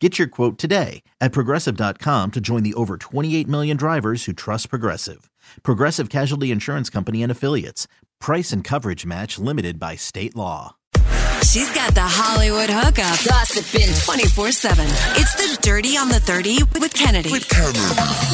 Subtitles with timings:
[0.00, 4.70] Get your quote today at progressive.com to join the over 28 million drivers who trust
[4.70, 5.28] Progressive.
[5.64, 7.88] Progressive Casualty Insurance Company and Affiliates.
[8.20, 10.76] Price and coverage match limited by state law.
[11.44, 13.18] She's got the Hollywood hookup.
[13.26, 14.86] Gossiping 24 7.
[15.16, 17.32] It's the Dirty on the 30 with Kennedy.
[17.32, 17.78] With Kerber.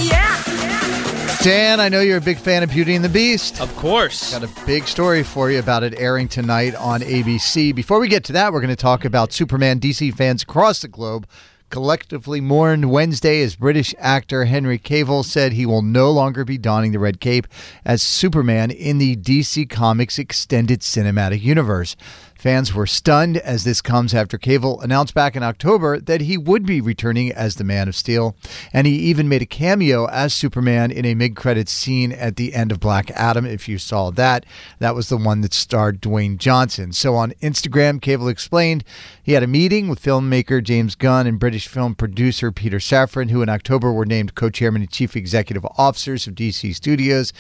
[0.03, 0.43] Yeah.
[1.43, 3.61] Dan, I know you're a big fan of Beauty and the Beast.
[3.61, 4.33] Of course.
[4.33, 7.75] Got a big story for you about it airing tonight on ABC.
[7.75, 9.81] Before we get to that, we're going to talk about Superman.
[9.81, 11.27] DC fans across the globe
[11.75, 16.93] collectively mourned Wednesday as British actor Henry Cavill said he will no longer be donning
[16.93, 17.49] the red cape
[17.85, 21.97] as Superman in the DC Comics extended cinematic universe.
[22.45, 26.67] Fans were stunned as this comes after Cavill announced back in October that he would
[26.67, 28.37] be returning as the Man of Steel,
[28.71, 32.71] and he even made a cameo as Superman in a mid-credits scene at the end
[32.71, 33.47] of Black Adam.
[33.47, 34.45] If you saw that,
[34.79, 36.93] that was the one that starred Dwayne Johnson.
[36.93, 38.85] So on Instagram, Cavill explained
[39.23, 43.41] he had a meeting with filmmaker James Gunn and British film producer Peter Safran, who
[43.41, 47.33] in October were named co-chairman and chief executive officers of DC Studios.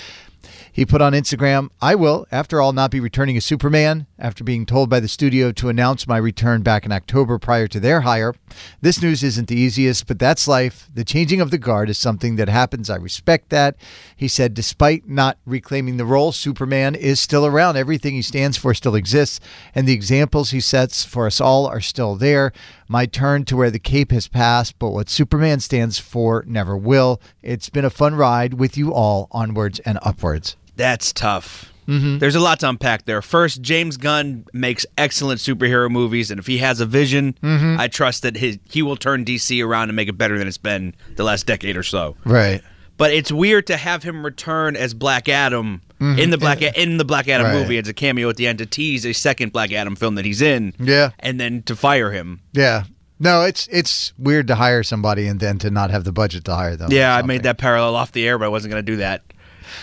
[0.72, 4.66] He put on Instagram, I will, after all, not be returning as Superman after being
[4.66, 8.34] told by the studio to announce my return back in October prior to their hire.
[8.80, 10.88] This news isn't the easiest, but that's life.
[10.92, 12.90] The changing of the guard is something that happens.
[12.90, 13.76] I respect that.
[14.16, 17.76] He said, despite not reclaiming the role, Superman is still around.
[17.76, 19.40] Everything he stands for still exists,
[19.74, 22.52] and the examples he sets for us all are still there.
[22.88, 27.20] My turn to where the cape has passed, but what Superman stands for never will.
[27.42, 30.33] It's been a fun ride with you all onwards and upwards.
[30.76, 31.72] That's tough.
[31.86, 32.18] Mm-hmm.
[32.18, 33.20] There's a lot to unpack there.
[33.20, 37.78] First, James Gunn makes excellent superhero movies, and if he has a vision, mm-hmm.
[37.78, 40.58] I trust that his, he will turn DC around and make it better than it's
[40.58, 42.16] been the last decade or so.
[42.24, 42.62] Right.
[42.96, 46.18] But it's weird to have him return as Black Adam mm-hmm.
[46.18, 47.54] in the Black in the Black Adam Right.
[47.54, 50.24] movie as a cameo at the end to tease a second Black Adam film that
[50.24, 50.74] he's in.
[50.78, 51.10] Yeah.
[51.18, 52.40] and then to fire him.
[52.52, 52.84] Yeah.
[53.18, 56.54] No, it's it's weird to hire somebody and then to not have the budget to
[56.54, 56.90] hire them.
[56.90, 59.22] Yeah, I made that parallel off the air, but I wasn't going to do that.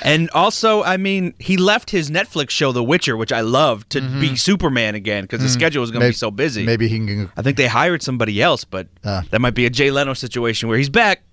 [0.04, 4.02] And also, I mean, he left his Netflix show, The Witcher, which I love, to
[4.02, 6.66] be Superman again because the schedule was going to be so busy.
[6.66, 7.32] Maybe he can.
[7.38, 9.22] I think they hired somebody else, but Uh.
[9.32, 11.24] that might be a Jay Leno situation where he's back.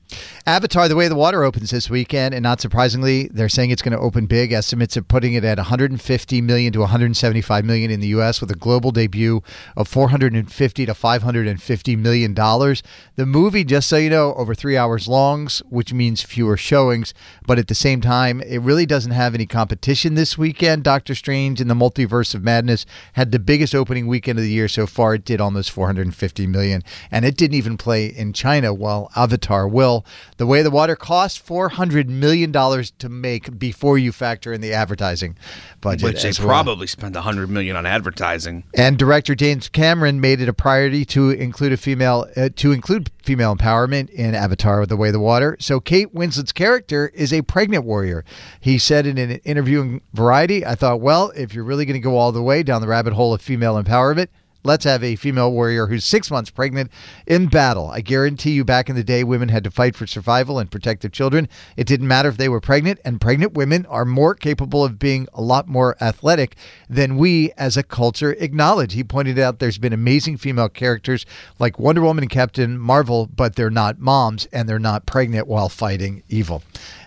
[0.49, 3.93] Avatar: The Way of Water opens this weekend, and not surprisingly, they're saying it's going
[3.93, 4.51] to open big.
[4.51, 8.41] Estimates are putting it at 150 million to 175 million in the U.S.
[8.41, 9.43] with a global debut
[9.77, 12.83] of 450 to 550 million dollars.
[13.17, 17.13] The movie, just so you know, over three hours long, which means fewer showings,
[17.47, 20.83] but at the same time, it really doesn't have any competition this weekend.
[20.83, 24.69] Doctor Strange in the Multiverse of Madness had the biggest opening weekend of the year
[24.69, 25.13] so far.
[25.13, 30.07] It did almost 450 million, and it didn't even play in China, while Avatar will.
[30.39, 34.73] The Way of Water costs 400 million dollars to make before you factor in the
[34.73, 35.37] advertising
[35.81, 36.05] budget.
[36.05, 36.47] Which they well.
[36.49, 38.63] probably spent a hundred million on advertising.
[38.73, 43.11] And director James Cameron made it a priority to include a female uh, to include
[43.25, 45.57] female empowerment in Avatar: with The Way of Water.
[45.59, 48.25] So Kate Winslet's character is a pregnant warrior.
[48.61, 52.01] He said in an interview in Variety, "I thought, well, if you're really going to
[52.01, 54.29] go all the way down the rabbit hole of female empowerment."
[54.65, 56.91] Let's have a female warrior who's six months pregnant
[57.27, 57.91] in battle.
[57.91, 61.03] I guarantee you, back in the day, women had to fight for survival and protect
[61.03, 61.49] their children.
[61.77, 65.29] It didn't matter if they were pregnant, and pregnant women are more capable of being
[65.33, 66.57] a lot more athletic
[66.91, 68.95] than we as a culture acknowledge.
[68.95, 71.25] He pointed out there's been amazing female characters
[71.59, 75.69] like Wonder Woman and Captain Marvel, but they're not moms and they're not pregnant while
[75.69, 76.63] fighting evil.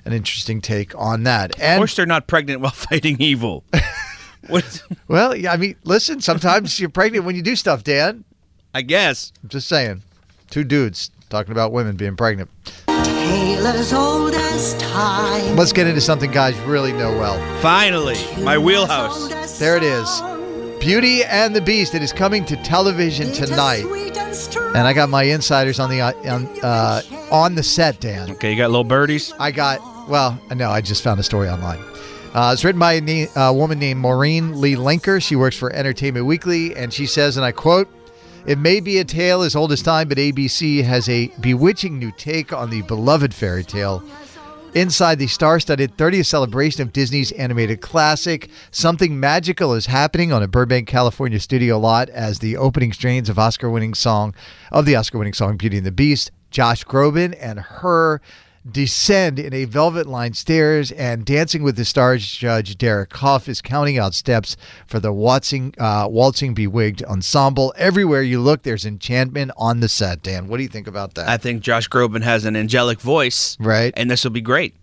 [0.06, 1.52] An interesting take on that.
[1.60, 3.64] Of course, they're not pregnant while fighting evil.
[4.48, 4.84] What?
[5.08, 8.24] well, yeah, I mean, listen, sometimes you're pregnant when you do stuff, Dan.
[8.74, 9.34] I guess.
[9.44, 10.04] I'm just saying.
[10.50, 12.50] Two dudes talking about women being pregnant.
[12.88, 15.56] Tale as old as time.
[15.56, 17.62] Let's get into something guys really know well.
[17.62, 19.60] Finally, my wheelhouse.
[19.60, 20.22] There it is.
[20.80, 21.96] Beauty and the Beast.
[21.96, 23.86] It is coming to television tonight.
[24.76, 27.02] And I got my insiders on the uh, on, uh,
[27.32, 28.32] on the set, Dan.
[28.32, 29.34] Okay, you got little birdies.
[29.40, 29.80] I got
[30.10, 31.80] well, no, I just found a story online.
[32.34, 35.22] Uh, it's written by a na- a woman named Maureen Lee Lenker.
[35.22, 37.90] She works for Entertainment Weekly, and she says, and I quote,
[38.46, 42.12] It may be a tale as old as time, but ABC has a bewitching new
[42.14, 44.02] take on the beloved fairy tale.
[44.74, 50.42] Inside the star studded 30th celebration of Disney's animated classic, something magical is happening on
[50.42, 54.34] a Burbank, California studio lot as the opening strains of Oscar winning song
[54.72, 58.22] of the Oscar winning song Beauty and the Beast, Josh Groban and H.E.R.
[58.70, 63.62] descend in a velvet lined stairs and dancing with the stars judge derek hough is
[63.62, 64.56] counting out steps
[64.86, 70.22] for the waltzing, uh, waltzing bewigged ensemble everywhere you look there's enchantment on the set
[70.22, 73.58] dan what do you think about that I think Josh Groban has an angelic voice,
[73.60, 73.94] Right.
[73.96, 74.76] And this will be great.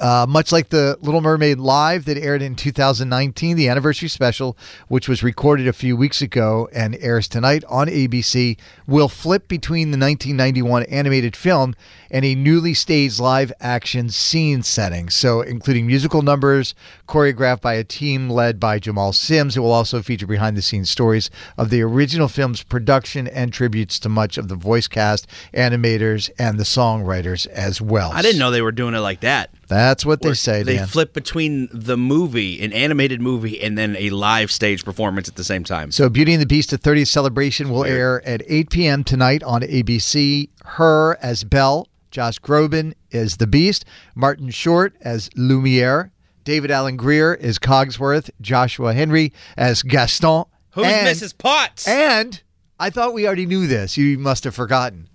[0.00, 4.56] Uh, much like the Little Mermaid Live that aired in 2019, the anniversary special,
[4.88, 8.56] which was recorded a few weeks ago and airs tonight on ABC,
[8.88, 11.76] will flip between the 1991 animated film
[12.10, 15.10] and a newly staged live action scene setting.
[15.10, 16.74] So, including musical numbers
[17.06, 19.56] choreographed by a team led by Jamal Sims.
[19.56, 24.00] It will also feature behind the scenes stories of the original film's production and tributes
[24.00, 28.10] to much of the voice cast, animators, and the songwriters as well.
[28.12, 29.50] I didn't know they were doing it like that.
[29.68, 30.86] That's what they say, They Dan.
[30.86, 35.44] flip between the movie, an animated movie, and then a live stage performance at the
[35.44, 35.90] same time.
[35.90, 39.04] So, Beauty and the Beast, the 30th celebration, will air at 8 p.m.
[39.04, 40.14] tonight on ABC.
[40.14, 41.18] H.E.R.
[41.20, 43.84] as Belle, Josh Groban as the Beast,
[44.14, 46.10] Martin Short as Lumiere,
[46.44, 50.44] David Alan Grier as Cogsworth, Joshua Henry as Gaston.
[50.70, 51.36] Who's and, Mrs.
[51.36, 51.86] Potts?
[51.86, 52.42] And
[52.78, 53.96] I thought we already knew this.
[53.96, 55.08] You must have forgotten.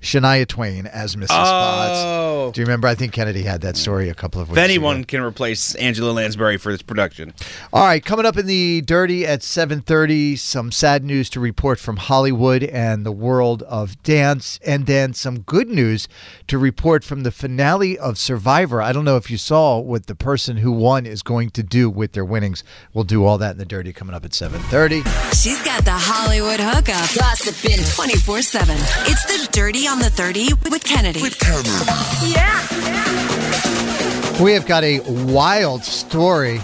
[0.00, 1.28] Shania Twain as Mrs.
[1.28, 1.98] Potts.
[2.02, 2.88] oh, Do you remember?
[2.88, 5.04] I think Kennedy had that story a couple of weeks if anyone ago.
[5.06, 7.34] can replace Angela Lansbury for this production,
[7.72, 11.98] All right, coming up in the dirty at 7:30, some sad news to report from
[11.98, 16.08] Hollywood and the world of dance and then some good news
[16.46, 18.80] to report from the finale of Survivor.
[18.80, 21.90] I don't know if you saw what the person who won is going to do
[21.90, 22.64] with their winnings.
[22.94, 25.02] We'll do all that in the dirty coming up at 7:30.
[25.34, 27.08] She's got the Hollywood hookup.
[27.14, 28.76] Gossiping 24 7.
[29.06, 31.20] It's the Dirty on the 30 with Kennedy.
[31.20, 31.68] With Kennedy.
[32.30, 32.60] Yeah.
[34.40, 35.00] We have got a
[35.32, 36.60] wild story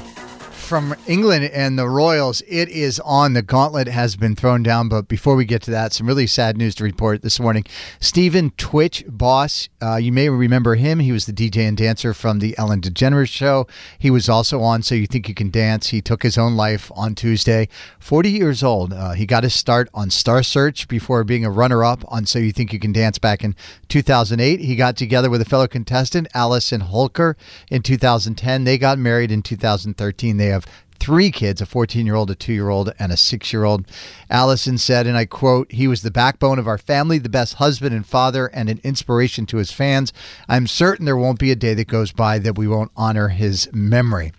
[0.66, 2.42] from England and the Royals.
[2.48, 3.34] It is on.
[3.34, 4.88] The gauntlet has been thrown down.
[4.88, 7.64] But before we get to that, some really sad news to report this morning.
[8.00, 10.98] Stephen Twitch, Boss, uh, you may remember him.
[10.98, 13.68] He was the DJ and dancer from the Ellen DeGeneres show.
[13.96, 15.88] He was also on So You Think You Can Dance.
[15.88, 17.68] He took his own life on Tuesday.
[18.00, 18.92] 40 years old.
[18.92, 22.40] Uh, he got his start on Star Search before being a runner up on So
[22.40, 23.54] You Think You Can Dance back in
[23.88, 24.58] 2008.
[24.58, 27.36] He got together with a fellow contestant, Allison Holker,
[27.70, 28.64] in 2010.
[28.64, 30.38] They got married in 2013.
[30.38, 30.66] They have
[30.98, 33.86] three kids a 14 year old, a two year old, and a six year old.
[34.30, 37.94] Allison said, and I quote, He was the backbone of our family, the best husband
[37.94, 40.12] and father, and an inspiration to his fans.
[40.48, 43.68] I'm certain there won't be a day that goes by that we won't honor his
[43.72, 44.32] memory.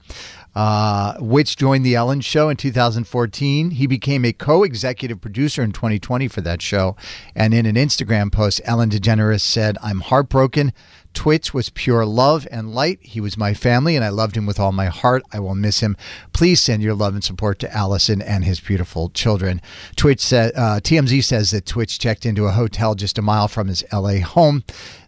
[0.55, 3.71] Uh, Twitch joined the Ellen Show in 2014.
[3.71, 6.95] He became a co-executive producer in 2020 for that show.
[7.35, 10.73] And in an Instagram post, Ellen DeGeneres said, "I'm heartbroken.
[11.17, 12.99] Twitch was pure love and light.
[13.01, 15.23] He was my family, and I loved him with all my heart.
[15.33, 15.97] I will miss him.
[16.31, 19.59] Please send your love and support to Allison and his beautiful children."
[19.95, 23.67] Twitch said, uh, TMZ says that Twitch checked into a hotel just a mile from
[23.67, 24.63] his LA home.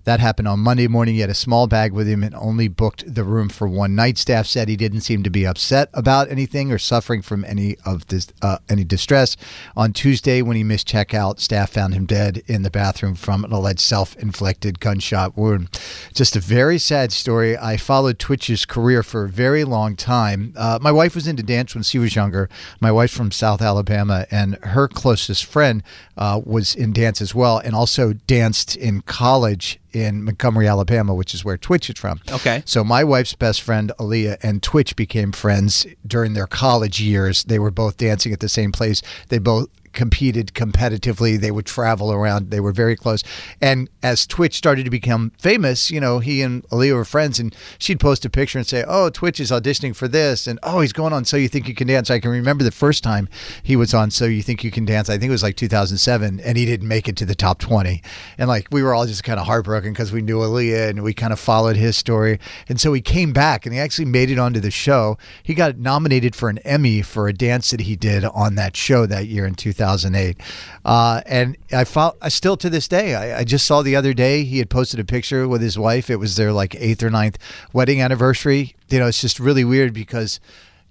[0.09, 1.13] That happened on Monday morning.
[1.13, 4.17] He had a small bag with him and only booked the room for one night.
[4.17, 8.07] Staff said he didn't seem to be upset about anything or suffering from any of
[8.07, 9.37] this uh, any distress.
[9.77, 13.51] On Tuesday, when he missed checkout, staff found him dead in the bathroom from an
[13.51, 15.79] alleged self-inflicted gunshot wound.
[16.15, 17.55] Just a very sad story.
[17.55, 20.55] I followed Twitch's career for a very long time.
[20.57, 22.49] Uh, my wife was into dance when she was younger.
[22.81, 25.83] My wife's from South Alabama, and her closest friend
[26.17, 31.33] uh, was in dance as well, and also danced in college in Montgomery, Alabama, which
[31.33, 32.21] is where Twitch is from.
[32.31, 32.63] Okay.
[32.65, 37.43] So my wife's best friend Aaliyah and Twitch became friends during their college years.
[37.43, 39.01] They were both dancing at the same place.
[39.29, 41.39] They both competed competitively.
[41.39, 42.51] They would travel around.
[42.51, 43.23] They were very close.
[43.61, 47.55] And as Twitch started to become famous, you know, he and Aaliyah were friends and
[47.77, 50.93] she'd post a picture and say, Oh, Twitch is auditioning for this and oh he's
[50.93, 52.09] going on So You Think You Can Dance.
[52.09, 53.29] I can remember the first time
[53.63, 55.09] he was on So You Think You Can Dance.
[55.09, 58.01] I think it was like 2007 and he didn't make it to the top 20.
[58.37, 61.13] And like we were all just kind of heartbroken because we knew Aaliyah and we
[61.13, 62.39] kind of followed his story.
[62.67, 65.17] And so he came back and he actually made it onto the show.
[65.43, 69.05] He got nominated for an Emmy for a dance that he did on that show
[69.05, 70.37] that year in 2008.
[70.85, 74.13] Uh, and I felt, I still to this day, I, I just saw the other
[74.13, 76.09] day he had posted a picture with his wife.
[76.09, 77.37] It was their like eighth or ninth
[77.73, 78.75] wedding anniversary.
[78.89, 80.39] You know, it's just really weird because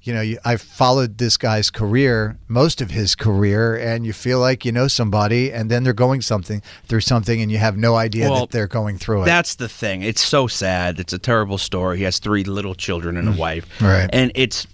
[0.03, 4.39] you know, you, I've followed this guy's career, most of his career, and you feel
[4.39, 7.97] like you know somebody, and then they're going something through something, and you have no
[7.97, 9.27] idea Well, that they're going through it.
[9.27, 10.03] That's the thing.
[10.03, 11.01] It's so sad.
[11.01, 11.99] It's a terrible story.
[11.99, 13.67] He has three little children and a wife.
[13.83, 14.09] Right.
[14.13, 14.69] And it's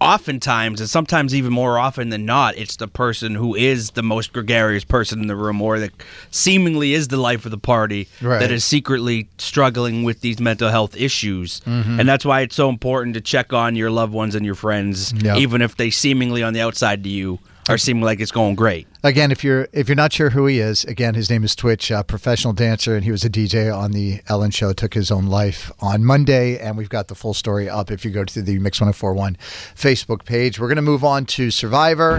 [0.00, 4.32] oftentimes, and sometimes even more often than not, it's the person who is the most
[4.32, 5.92] gregarious person in the room or that
[6.30, 8.38] seemingly is the life of the party Right.
[8.40, 11.60] that is secretly struggling with these mental health issues.
[11.60, 12.00] Mm-hmm.
[12.00, 15.12] And that's why it's so important to check on your loved ones and your friends,
[15.12, 15.38] Yep.
[15.38, 18.86] even if they seemingly on the outside to you are seeming like it's going great.
[19.04, 21.92] Again, if you're if you're not sure who he is, again, his name is Twitch,
[21.92, 24.72] uh, professional dancer, and he was a DJ on the Ellen Show.
[24.72, 28.10] Took his own life on Monday, and we've got the full story up if you
[28.10, 29.36] go to the Mix 1041
[29.76, 30.58] Facebook page.
[30.58, 32.18] We're going to move on to Survivor.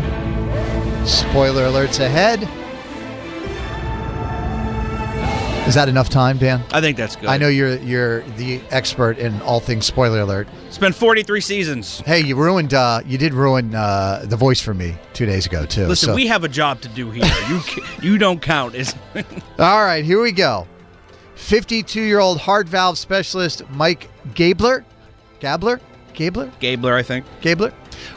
[1.08, 2.44] Spoiler alerts ahead.
[5.68, 6.64] Is that enough time, Dan?
[6.72, 7.26] I think that's good.
[7.26, 10.48] I know you're you're the expert in all things spoiler alert.
[10.76, 12.02] It's been 43 seasons.
[12.02, 15.66] Hey, you ruined uh, you did ruin uh, the voice for me two days ago
[15.66, 15.88] too.
[15.88, 17.24] Listen, so- we have a job to do here.
[17.50, 17.62] You
[18.02, 18.76] you don't count.
[18.76, 18.94] It's,
[19.58, 20.68] All right, here we go.
[21.36, 24.84] 52 year old heart valve specialist Mike Gabler,
[25.40, 25.80] Gabler,
[26.14, 27.26] Gabler, Gabler, I think.
[27.40, 27.72] Gabler,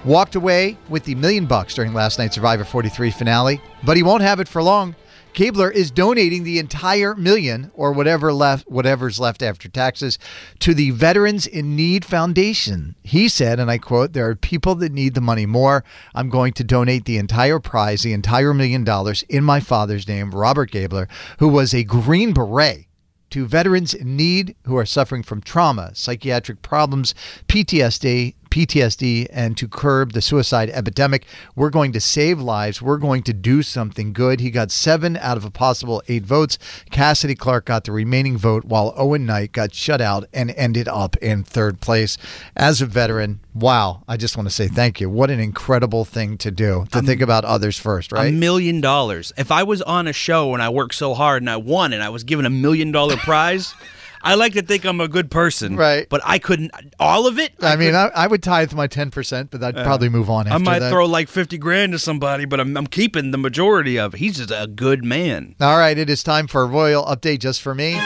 [0.04, 4.22] walked away with the million bucks during last night's Survivor 43 finale, but he won't
[4.22, 4.96] have it for long.
[5.32, 10.18] Gabler is donating the entire million or whatever left whatever's left after taxes
[10.60, 12.96] to the Veterans in Need Foundation.
[13.02, 15.84] He said, and I quote, there are people that need the money more.
[16.14, 20.30] I'm going to donate the entire prize, the entire million dollars in my father's name,
[20.32, 21.08] Robert Gabler,
[21.38, 22.86] who was a Green Beret
[23.30, 27.14] to veterans in need who are suffering from trauma, psychiatric problems,
[27.46, 31.24] PTSD, PTSD, and to curb the suicide epidemic.
[31.54, 32.82] We're going to save lives.
[32.82, 34.40] We're going to do something good.
[34.40, 36.58] He got seven out of a possible eight votes.
[36.90, 41.16] Cassidy Clark got the remaining vote, while Owen Knight got shut out and ended up
[41.18, 42.18] in third place.
[42.56, 45.10] As a veteran, wow, I just want to say thank you.
[45.10, 48.32] What an incredible thing to do to think about others first, right?
[48.32, 49.32] A million dollars.
[49.36, 52.02] If I was on a show and I worked so hard and I won and
[52.02, 53.74] I was given a million dollar prize,
[54.22, 55.76] I like to think I'm a good person.
[55.76, 56.08] Right.
[56.08, 56.72] But I couldn't.
[56.98, 57.52] All of it.
[57.60, 60.58] I mean, I, I would tithe my 10%, but I'd probably move on after I
[60.58, 60.90] might that.
[60.90, 64.18] throw like fifty grand to somebody, but I'm, I'm keeping the majority of it.
[64.18, 65.54] He's just a good man.
[65.60, 67.96] All right, it is time for a royal update just for me.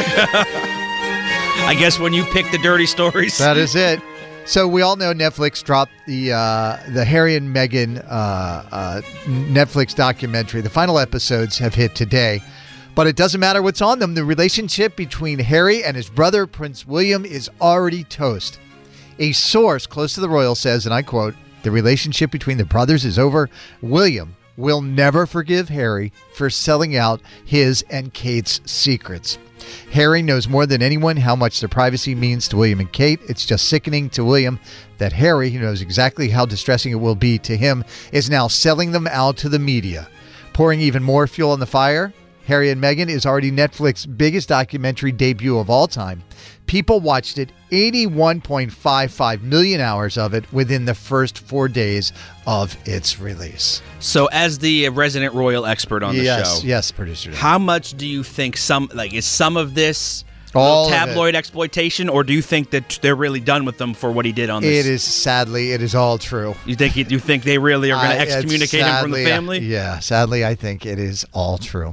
[0.00, 4.00] I guess when you pick the dirty stories, That is it.
[4.46, 8.08] So we all know Netflix dropped the uh, the Harry and Meghan uh,
[8.72, 10.62] uh, Netflix documentary.
[10.62, 12.40] The final episodes have hit today,
[12.98, 14.14] but it doesn't matter what's on them.
[14.14, 18.58] The relationship between Harry and his brother Prince William is already toast.
[19.20, 23.04] A source close to the royal says, and I quote: "The relationship between the brothers
[23.04, 23.50] is over.
[23.82, 29.38] William will never forgive Harry for selling out his and Kate's secrets."
[29.92, 33.20] Harry knows more than anyone how much their privacy means to William and Kate.
[33.28, 34.58] It's just sickening to William
[34.96, 38.90] that Harry, who knows exactly how distressing it will be to him, is now selling
[38.90, 40.08] them out to the media.
[40.52, 42.12] Pouring even more fuel on the fire,
[42.48, 46.22] Harry and Meghan is already Netflix's biggest documentary debut of all time.
[46.64, 52.10] People watched it 81.55 million hours of it within the first four days
[52.46, 53.82] of its release.
[54.00, 57.34] so as the uh, resident royal expert on the yes, show, yes, producer.
[57.34, 60.24] How much do you think some like is some of this
[60.54, 64.24] All tabloid exploitation, or do you think that they're really done with them for what
[64.24, 64.86] he did on this?
[64.86, 66.54] It is sadly, it is all true.
[66.64, 69.30] You think he, you think they really are going to excommunicate him from the sadly-
[69.30, 69.58] family?
[69.58, 71.92] Yeah, sadly, I think it is all true.